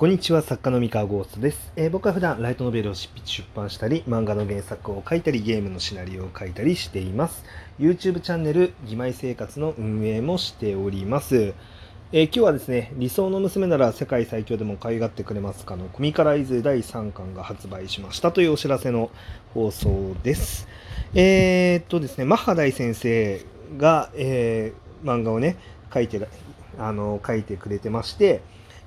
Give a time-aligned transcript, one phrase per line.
[0.00, 7.44] こんにちは、作家の三河ゴーストです、えー、僕は普段ライトノベルを執筆出版したり、漫画の原作を書いたり、ゲームのシナリオを書いたりしています。
[7.78, 11.52] YouTube チャンネル、義妹生活の運営もしております。
[12.12, 19.10] えー、今日はですね、理想の娘なら世界最強でも可愛がってくれますかのコミカライズ第3巻が発売しましたというお知らせの
[19.52, 20.66] 放送です。
[21.12, 23.44] えー、っとですね、マッハ大先生
[23.76, 24.72] が、え、
[25.04, 25.58] 漫画をね、
[25.92, 26.26] 書いて、
[26.78, 28.40] あの、書いてくれてまして、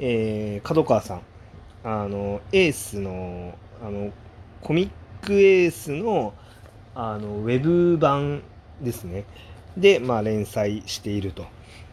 [0.00, 1.22] えー、角川さん、
[1.84, 4.10] あの、エースの、あの、
[4.62, 6.32] コミックエースの、
[6.94, 8.42] あの、ウェブ版
[8.80, 9.24] ですね。
[9.76, 11.44] で、まあ、連載していると、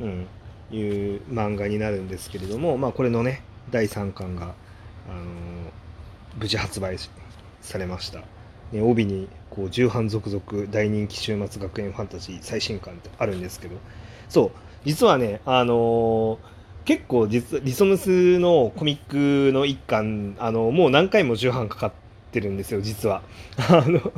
[0.00, 0.26] うん、
[0.72, 4.54] いう漫画になるんですけれども、まあ、これのね、第3巻が、
[5.08, 5.24] あの
[6.38, 6.96] 無事発売
[7.60, 8.20] されました。
[8.72, 13.76] ね、帯にこう重版続々大人気週末学園ファンタジー最新刊ってあるんですけど
[14.28, 14.50] そう
[14.84, 21.92] 実はねあのー結構実リソムスのコミックの一巻あのもう何回も重版かかっ
[22.32, 23.22] てるんですよ実は。
[23.68, 24.12] あの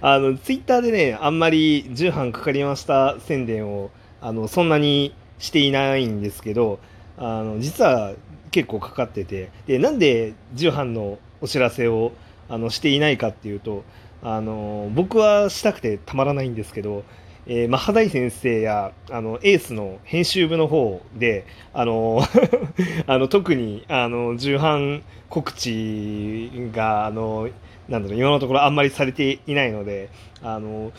[0.00, 3.90] あのツイッターでねあんまり重版かかりました宣伝を
[4.20, 6.80] あのそんなにしていないんですけど
[7.16, 8.12] あの実は
[8.50, 12.12] 結構かかっててでなんで重版のお知らせを
[12.48, 13.84] あのしていないかっていうと
[14.22, 17.04] あの僕はしたくてたまらないんですけど
[17.46, 22.20] えー、マハダイ先生やあのエースの編集部の方であの
[23.06, 27.48] あの特にあの重版告知があの
[27.88, 30.08] なんだろう今のところあんまりされていないので
[30.42, 30.92] あの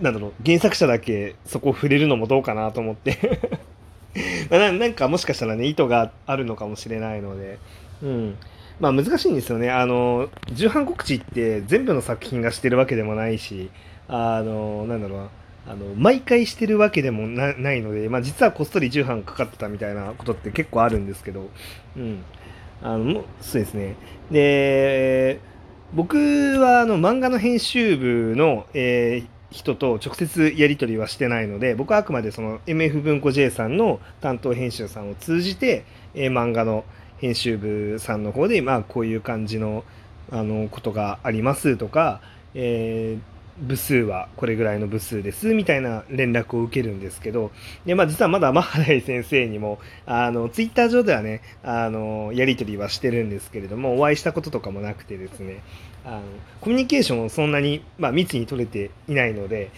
[0.00, 3.40] なんだろう原作者だけそこを触れるのもどうかなと思って。
[4.48, 7.58] ななんかもしかしたらね意図があるのかもしれないので、
[8.00, 8.36] うん、
[8.78, 9.70] まあ難しいんですよね。
[9.70, 13.70] あの重版告知って全部の作品がしてるわけでもないし
[14.06, 15.28] あのなんだろう
[15.66, 21.48] あの毎回してるわけでもないので、まあ、実はこっそり重版かかってたみたいなことって結構あるんですけど、
[21.96, 22.22] うん、
[22.82, 23.96] あのそうですね。
[24.30, 25.40] で
[25.94, 26.16] 僕
[26.58, 35.84] はあの漫画の編集部の、えー、人と直接やり取りはしてないので僕はあくまでその MF 文庫 J さんの担当編集さんを通じて、
[36.14, 36.84] えー、漫画の
[37.18, 39.84] 編集部さんの方で、まあ、こういう感じの
[40.30, 42.20] あのことがありますとか、
[42.54, 47.52] えー部数はこれぐらいの部数ですみたいな連絡を受けるんですけど
[47.86, 55.62] で、まあ、実はまだマハライ先生にもあのツイッター上ではねあのやり取りはしてるんですけれどもお会いしたこととかもなくてですね
[56.04, 56.22] あの
[56.60, 59.70] コミュニケーションをそんなに、まあ、密に取れていないので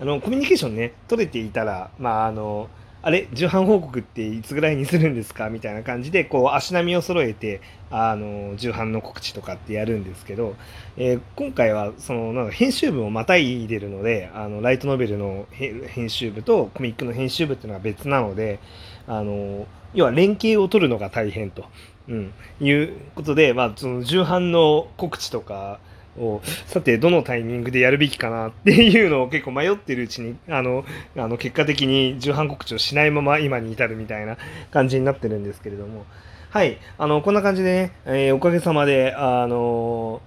[0.00, 2.68] あのコミュニケーションね取れていたらまああの
[3.06, 5.50] あれ重版報告っていつぐらいにするんですか？
[5.50, 7.60] みたいな感じでこう足並みを揃えて
[7.90, 10.56] あの重版の告知とかってやるんですけど、
[10.96, 18.58] えー、今回はそのなんか編集部をまたいでるのであのライトノベルの編集部とコミックの編集部っていうのは別なので
[19.06, 21.66] あの要は連携を取るのが大変と、
[22.08, 25.78] うん、いうことで、まあ、その重版の告知とか
[26.18, 30.84] をさてどのタイミングでやるべきかなっていうのを結構迷ってるうちにあの
[31.16, 34.36] あの結果的に重版告知をしないまま今に至るみたいな
[34.70, 36.04] 感じになってるんですけれども。
[36.50, 36.78] はい。
[36.98, 40.22] あのこんな感じでね、えー、おかげさまであの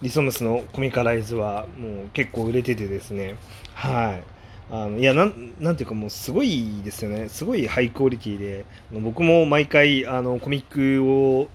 [0.00, 3.34] リソムスのコミカライズはもう結構売れててですね。
[3.74, 4.22] はい。
[4.70, 7.28] あのいやなんなんていうかもうすごいですよね。
[7.28, 8.64] すごいハイクオリティで。
[8.92, 11.48] 僕も毎回あのコミックを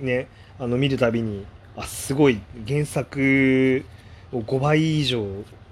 [0.00, 0.28] ね
[0.60, 1.44] あの見るたびに
[1.76, 3.84] あすごい原作
[4.32, 5.24] を5倍以上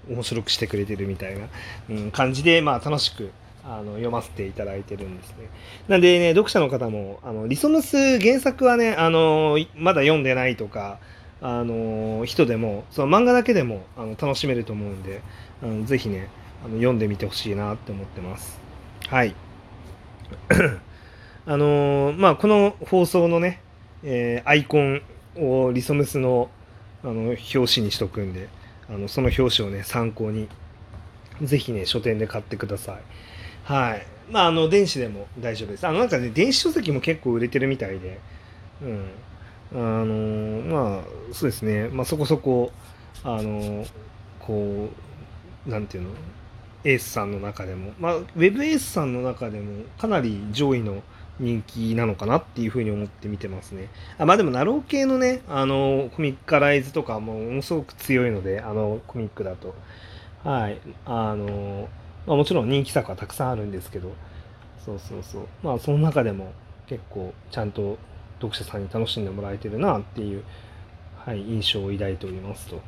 [0.08, 1.46] 面白くしてくれてるみたいな、
[1.90, 3.30] うん、感じで、まあ、楽しく
[3.64, 5.50] あの読ませていただいてるんですね。
[5.88, 10.98] なんでね、読者の方も、あのリソムス原作はね、あのまだ読んでないとか、
[11.42, 15.20] あの人でも、その漫画だけでもあの楽しめると思うんで、
[15.62, 16.28] あのぜひね、
[16.64, 18.58] あの読んでみてほしいなって思ってます。
[19.08, 19.34] はい。
[21.46, 23.60] あのまあ、この放送のね、
[24.02, 25.02] えー、アイコン
[25.36, 26.50] をリソムスの
[27.02, 28.48] あの表紙にしとくんで
[28.88, 30.48] あのその表紙をね参考に
[31.42, 33.00] ぜひね書店で買ってください。
[33.64, 34.06] はい。
[34.30, 35.86] まああの電子でも大丈夫です。
[35.86, 38.20] あのなんかね電子書籍も結構売れてるみたいで。
[38.82, 39.10] うん。
[39.72, 41.02] あのまあ
[41.32, 41.88] そうですね。
[41.88, 42.72] まあそこそこ
[43.22, 43.86] あの
[44.40, 44.90] こ
[45.66, 46.10] うなんていうの？
[46.82, 47.92] エースさんの中でも。
[47.98, 51.02] まあウェブエースさんの中でもかなり上位の
[51.40, 53.88] 人気なのかなっていうふうに思って見てますね。
[54.18, 59.74] あまあでも、ナロー系のね、あの、コミックカライズとかもものすごく強いので、あの、コミックだと。
[60.44, 60.78] はい。
[61.06, 61.88] あの、
[62.26, 64.12] まあ、もちろん人気作はたくさんあるんですけど、
[64.84, 65.42] そうそうそう。
[65.62, 66.52] まあ、その中でも
[66.86, 67.98] 結構ちゃんと
[68.36, 70.44] 読者さんに楽しんでもらえてるなっていう、
[71.16, 72.80] はい、印象を抱いておりますと。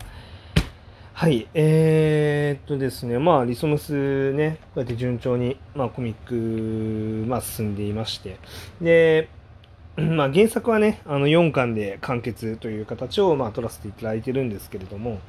[1.23, 8.41] はい、えー、っとですね、まあ、リソムスね、こうやって順調に、まあ、コミック、まあ、進んでいまして、
[8.81, 9.29] で、
[9.97, 15.21] まあ、原作はねあの4巻で完結という形をまあ取らせていただいてるんですけれども、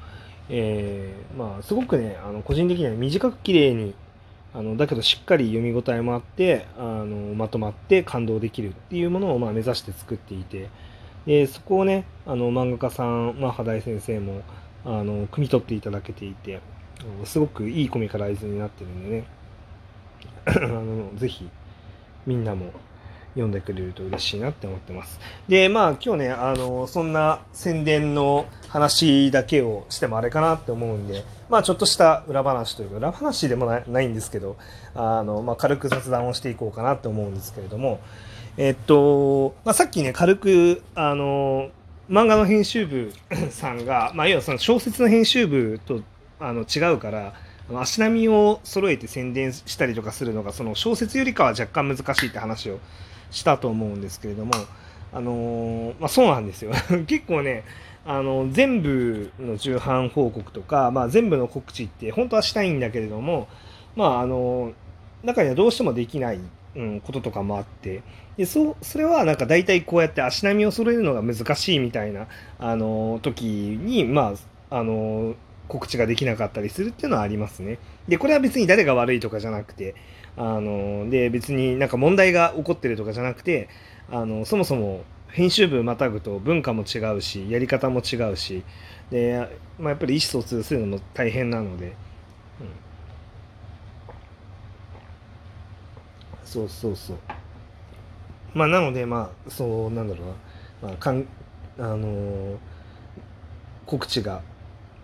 [0.49, 3.93] えーまあ、すごくねあの個人的には短く綺麗に
[4.51, 10.69] あのだけどしっかり読み応えもあってあのまとまって感動できるっていうものをまあ目指して作っていて。
[11.25, 14.41] でそこをねあの漫画家さん、まあ、肌井先生も
[14.85, 16.59] あの汲み取っていただけていて
[17.25, 19.25] すごくいいコミカライズになってるんでね
[20.45, 21.49] あのぜひ
[22.25, 22.71] みんなも
[23.33, 25.19] 読んでくれると嬉しいなって思ってます。
[25.47, 34.57] で、まあ今日ね、あの、そんな宣伝の話だけをしてもあれかなって思うんで、まあちょっとした裏話というか、裏話でもないんですけど、
[34.95, 37.99] あの、まあ軽く雑談をしていこうかなって思うんですけれども、
[38.57, 41.69] えっと、まあさっきね、軽く、あの、
[42.09, 43.13] 漫画の編集部
[43.49, 46.01] さんが、まあ要はその小説の編集部と
[46.39, 47.33] あの違うから、
[47.73, 52.79] 足並みを揃えて宣伝したりとかするのがその小説よりかは若干難しいって話を
[53.31, 54.51] したと思うんですけれども、
[55.13, 56.71] あのー、まあ、そうなんですよ。
[57.07, 57.63] 結構ね
[58.05, 63.47] あの全部の重版報告とか、まあ、全部の告知って本当はしたいんだけれども、
[63.95, 64.73] まあ、あの
[65.23, 66.39] 中にはどうしてもできない、
[66.75, 68.01] うん、こととかもあって
[68.35, 72.27] でそそれはなんか大体こうやって足並みを揃えるのが難しいみたいな
[72.57, 74.33] あの時にま
[74.69, 75.35] ああの
[75.67, 77.77] 告知ができなかったりするっていうのはありますね。
[78.07, 79.95] でこれは別に誰が悪いとかじゃなくて
[80.35, 83.69] あので別になんか問題が起こってるとかじゃなくて
[84.11, 88.63] あのそもそも編集部またぐと文化も違うしやり方も違うし
[89.09, 89.47] で、
[89.79, 91.93] まあ、やっぱり意思疎通するのも大変なので、うん、
[96.45, 97.17] そうそうそう。
[98.53, 100.27] まあなのでまあそうなんだろう
[100.85, 101.25] な、まあ、かん
[101.77, 102.57] あのー、
[103.85, 104.41] 告知が。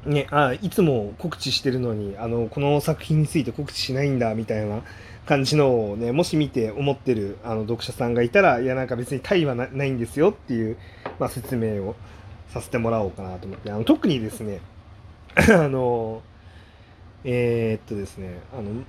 [0.06, 4.81] ね、あいつも告知してるのにあのこの作品について告知しないんだみたいな
[5.25, 10.77] 感じのをねもし見て思ってるあの読者さんがいたらいやなんか別に対はないんですよっていう、
[11.19, 11.95] まあ、説明を
[12.53, 13.71] させてもらおうかなと思って。
[13.71, 14.62] あの特にですね
[15.36, 16.21] あの
[17.25, 18.83] えー、っとですねあの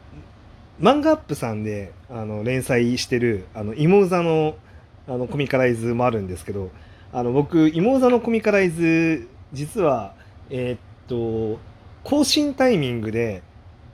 [0.80, 4.56] 漫画アップさんであの連載してる「あの芋座の」
[5.08, 6.70] あのコミカライズもあるんですけど
[7.12, 10.14] あの僕芋座のコミカライズ実は
[10.50, 10.78] えー、っ
[11.08, 11.58] と
[12.04, 13.42] 更新タイミングで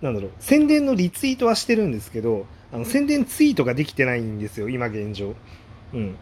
[0.03, 5.35] なんだろう宣伝のリツイートはしてるんですけどあの宣伝ツイートができてないんですよ今現状。
[5.95, 6.17] うん、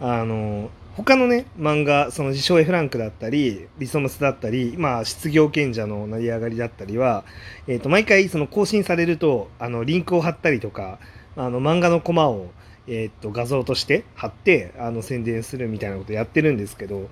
[0.00, 7.24] あの他のね漫画その自称 F ランクだったりリソムスだったり今失業賢者の成り上がりだったりは、
[7.66, 10.98] えーと、毎回その更新されるとあのリンクを貼ったりとか
[11.36, 12.50] あの漫画のコマを、
[12.86, 17.08] えーと画像として貼ってあの宣伝するみたいなことやってるんですけど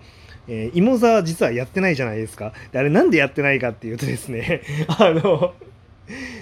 [0.49, 2.53] えー、芋座実はやってないじゃないですか。
[2.73, 5.55] であれなんでやってないかっていうとですね、 あの、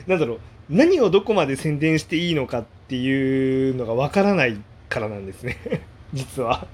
[0.06, 0.38] なんだろう、
[0.70, 4.56] 何をどこまで宣伝していいのかっていうのがわからない
[4.88, 5.56] からなんですね。
[6.12, 6.66] 実は。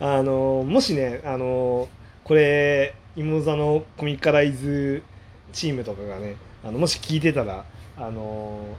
[0.00, 1.88] あの、もしね、あの、
[2.24, 5.02] これ、芋座のコミカライズ
[5.52, 7.64] チームとかがね、あのもし聞いてたら、
[7.96, 8.76] あの、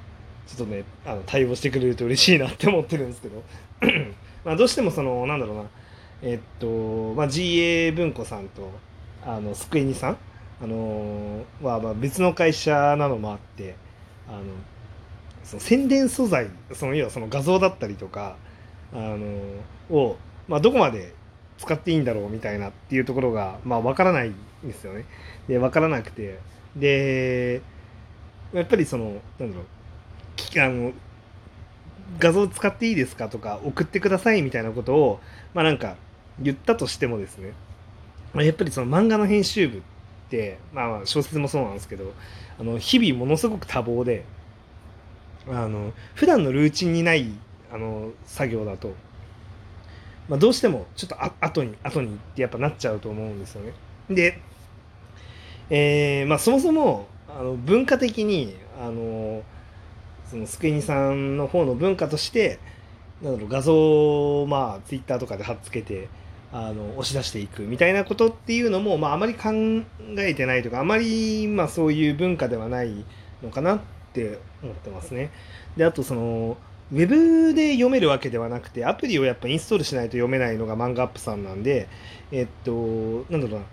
[0.47, 3.43] ちょっとね、あの対応してくれると嬉しいなって思ってるんですけど、
[4.45, 5.63] まあどうしてもその、なんだろうな、
[6.21, 6.67] えっと、
[7.15, 8.69] まあ、GA 文庫さんと、
[9.25, 10.17] あの、スクエニさん、
[10.61, 13.75] あのは、まあ、別の会社なのもあって、
[14.27, 14.43] あの、
[15.43, 18.37] その宣伝素材、その、要はその画像だったりとか、
[18.93, 19.27] あの
[19.95, 21.13] を、まあ、どこまで
[21.57, 25.05] 使っていいんだろうみたいなっていうところが、まあ、わからないんですよね。
[25.47, 26.39] で、わからなくて、
[26.75, 27.61] で、
[28.53, 30.93] やっぱりその、なんだろう、あの、
[32.17, 35.19] 画像使っていいですかとか送ってくださいみたいなことを
[35.53, 35.95] まあなんか
[36.39, 37.53] 言ったとしてもですね、
[38.33, 39.81] まあ、やっぱりその漫画の編集部っ
[40.29, 42.13] て、まあ、小説もそうなんですけど
[42.59, 44.25] あの日々ものすごく多忙で
[45.49, 47.31] あの普段のルーチンにない
[47.71, 48.93] あの作業だと、
[50.27, 53.73] まあ、どうしてもちょっとあ後に後にってやっぱなっちゃうと思うんですよね。
[54.09, 54.39] で、
[55.69, 59.43] えーまあ、そもそもあの文化的にあの
[60.25, 62.59] そのスクエニさんの方の文化として
[63.21, 66.07] なんだろう画像をまあツイッターとかで貼っつけて
[66.51, 69.49] あの押し出していくみたいなことっていうのも、まあ、あまり考
[70.17, 73.05] えてないとかあまりまあそういう文化ではない
[73.43, 73.79] のかなっ
[74.13, 75.31] て思ってますね。
[75.77, 76.57] であとその
[76.91, 81.87] ウェブで読めるわけではなくてアプリをやっぱインストールしないと読めないのが漫画アップさんなんで
[82.31, 83.65] えっとなんだろうな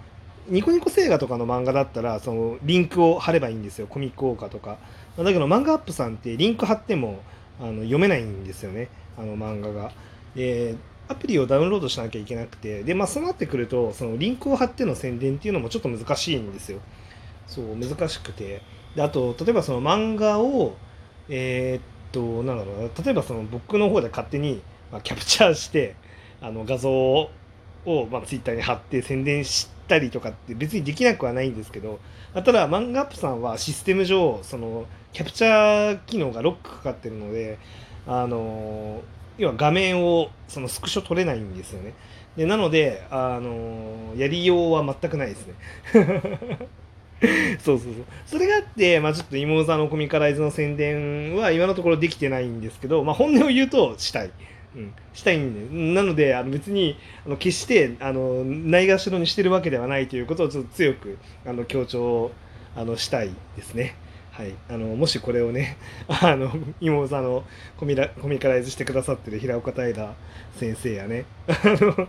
[0.49, 4.79] ニコニコ星画とかの漫画だったらそのリンクを貼ればいいんですよコミックオーカとか
[5.17, 7.21] だけど漫画アップさんってリンク貼っても
[7.59, 8.89] あの読めないんですよね
[9.19, 9.93] あの漫画が。
[10.35, 10.77] で
[11.09, 16.81] アプリをダウンロードしなきゃいけなくてで、まあ、そうなってくるとそのリンクを貼っての宣伝っていうのもちょっと難しいんですよ。
[17.47, 18.61] そう難しくて
[18.97, 20.75] であと例えばその漫画を
[21.29, 25.95] えー、っとなんだろうな例えばその僕の方で勝手に、まあ、キャプチャーして
[26.41, 27.31] あの画像を、
[28.11, 32.01] まあ、ツイッターに貼って宣伝したりとかって別にできなくはないんですけど
[32.33, 37.59] ただ漫画アップさんはシステム上そのキャプチャー機能がロックかかってるので
[38.07, 39.03] あの
[39.39, 41.93] 要は画面をそのスクショ取れないんですよね。
[42.37, 45.55] でなのであのやりようは全くないですね。
[47.61, 48.05] そうそうそう。
[48.27, 54.31] それがあってまあちょっと妹座のコミカライズの宣伝は今のところできてないんですけどまあ本音を言うとしたい。
[54.75, 55.95] うん、したいんで。
[55.95, 62.31] なのであの別にあの決してあのないがしろにしてるわけではないということをちょっと強くあの強調
[62.77, 63.97] あのしたいですね。
[64.33, 67.43] はい、あのもしこれをね あの妹さんの
[67.79, 70.15] コミラコミカライズしてくださってる平岡平
[70.57, 71.25] 先生やね。
[71.49, 72.07] あの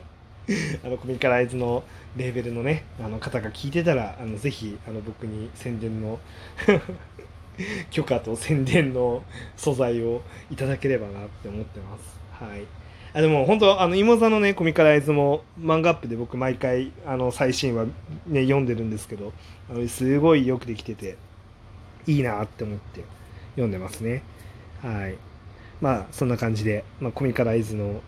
[0.84, 1.84] あのコミカライズの
[2.16, 6.20] レーベルのねあの方が聞いてたらあのぜひあの僕に宣伝の
[7.92, 9.24] 許可と宣伝の
[9.56, 12.20] 素材をいただければなって思ってます。
[12.44, 12.64] はい。
[13.14, 17.86] あでも本当あの妹座のねコミカライズも漫画アップで僕毎回あの最新話
[18.28, 19.34] ね読んでるんですけど
[19.70, 21.18] あのすごいよくできてて
[22.06, 23.04] いいなって思って
[23.52, 24.24] 読んでますね。
[24.82, 25.16] はい。
[25.82, 28.02] まあそんな感じで、まあ、コミカライズの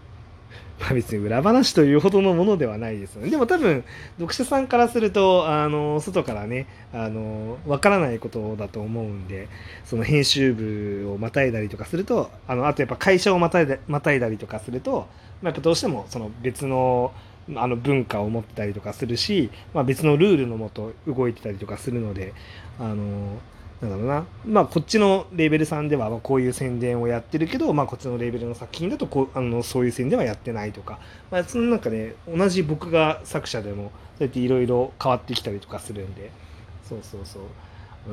[0.79, 3.29] まあ別に裏話というほどのものではないですよね。
[3.29, 3.83] でも多分、
[4.17, 9.49] 読者さんからすると、あの、外からね、あの、わからないことだと思うんで、
[9.85, 15.07] その編集部をまたいだりとかすると、あの、あとやっぱ会社をまたいだまたいだりとかすると、
[15.41, 17.13] まあ、やっぱどうしてもその別の、
[17.55, 22.33] あの文化を持ってたりとかするし、まあ、別のルールのもと動いてたりとかするので、
[22.79, 23.39] あの、
[23.81, 30.99] なんだろうな、まあ、こっちのレーベルさんではこういう宣伝をやってるけど、まあ、こっちのレーベルの作品だとこうあのそういう宣伝はやってないとか、
[31.31, 36.31] まあ、そのなんかね同じ僕が作者でもそうやっていろいろ変わってきたりとかするんで。
[36.89, 37.43] そうそうそう。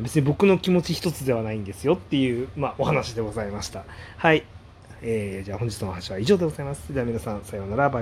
[0.02, 3.84] 別に僕の気持ち一つではないんですよっていう、まあ、お話でございました。
[4.18, 4.44] はい、
[5.00, 6.92] えー、じゃあ本日のお話は以上でございます。
[6.92, 7.90] では皆さんさようなら。